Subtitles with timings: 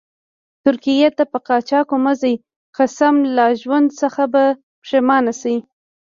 [0.63, 2.35] ترکيې ته قاچاق مه ځئ،
[2.77, 4.43] قسم لا ژوند څخه به
[4.81, 5.57] پیښمانه شئ.